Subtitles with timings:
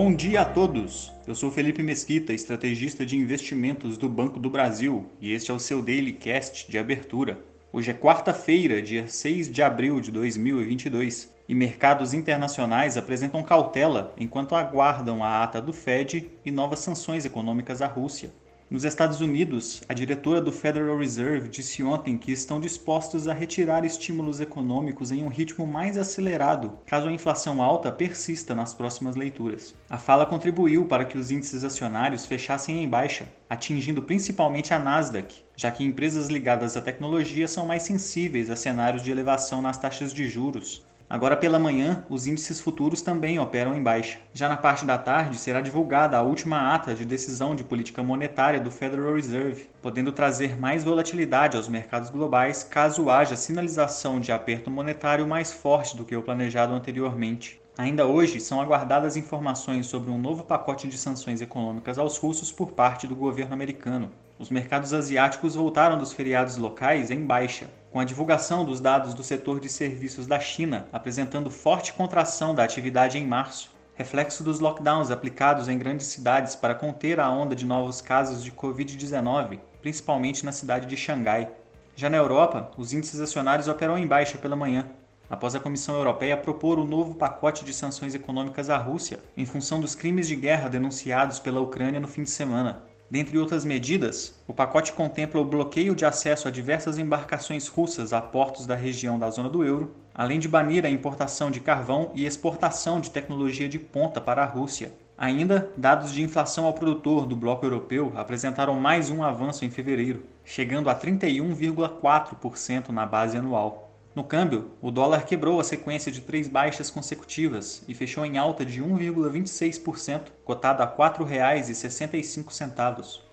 [0.00, 1.12] Bom dia a todos!
[1.26, 5.58] Eu sou Felipe Mesquita, estrategista de investimentos do Banco do Brasil, e este é o
[5.58, 7.44] seu Daily Cast de abertura.
[7.72, 14.54] Hoje é quarta-feira, dia 6 de abril de 2022, e mercados internacionais apresentam cautela enquanto
[14.54, 18.30] aguardam a ata do Fed e novas sanções econômicas à Rússia.
[18.70, 23.82] Nos Estados Unidos, a diretora do Federal Reserve disse ontem que estão dispostos a retirar
[23.82, 29.74] estímulos econômicos em um ritmo mais acelerado, caso a inflação alta persista nas próximas leituras.
[29.88, 35.34] A fala contribuiu para que os índices acionários fechassem em baixa, atingindo principalmente a Nasdaq,
[35.56, 40.12] já que empresas ligadas à tecnologia são mais sensíveis a cenários de elevação nas taxas
[40.12, 44.18] de juros, Agora pela manhã, os índices futuros também operam em baixa.
[44.34, 48.60] Já na parte da tarde, será divulgada a última ata de decisão de política monetária
[48.60, 54.70] do Federal Reserve, podendo trazer mais volatilidade aos mercados globais caso haja sinalização de aperto
[54.70, 57.58] monetário mais forte do que o planejado anteriormente.
[57.78, 62.72] Ainda hoje, são aguardadas informações sobre um novo pacote de sanções econômicas aos russos por
[62.72, 64.10] parte do governo americano.
[64.38, 69.24] Os mercados asiáticos voltaram dos feriados locais em baixa, com a divulgação dos dados do
[69.24, 75.10] setor de serviços da China apresentando forte contração da atividade em março, reflexo dos lockdowns
[75.10, 80.52] aplicados em grandes cidades para conter a onda de novos casos de Covid-19, principalmente na
[80.52, 81.50] cidade de Xangai.
[81.96, 84.86] Já na Europa, os índices acionários operam em baixa pela manhã,
[85.28, 89.44] após a Comissão Europeia propor o um novo pacote de sanções econômicas à Rússia, em
[89.44, 92.80] função dos crimes de guerra denunciados pela Ucrânia no fim de semana.
[93.10, 98.20] Dentre outras medidas, o pacote contempla o bloqueio de acesso a diversas embarcações russas a
[98.20, 102.26] portos da região da zona do euro, além de banir a importação de carvão e
[102.26, 104.92] exportação de tecnologia de ponta para a Rússia.
[105.16, 110.22] Ainda, dados de inflação ao produtor do bloco europeu apresentaram mais um avanço em fevereiro,
[110.44, 113.87] chegando a 31,4% na base anual.
[114.18, 118.64] No câmbio, o dólar quebrou a sequência de três baixas consecutivas e fechou em alta
[118.64, 123.27] de 1,26%, cotado a R$ 4,65.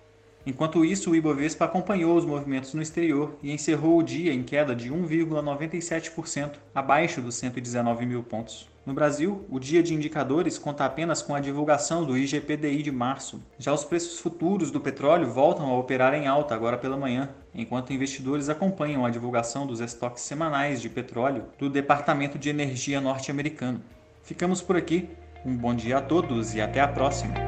[0.46, 4.76] Enquanto isso, o Ibovespa acompanhou os movimentos no exterior e encerrou o dia em queda
[4.76, 8.70] de 1,97%, abaixo dos 119 mil pontos.
[8.86, 13.42] No Brasil, o dia de indicadores conta apenas com a divulgação do IGPDI de março.
[13.58, 17.94] Já os preços futuros do petróleo voltam a operar em alta agora pela manhã, enquanto
[17.94, 23.82] investidores acompanham a divulgação dos estoques semanais de petróleo do Departamento de Energia norte-americano.
[24.22, 25.10] Ficamos por aqui.
[25.44, 27.45] Um bom dia a todos e até a próxima!